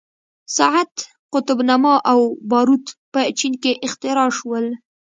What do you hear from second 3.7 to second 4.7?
اختراع شول.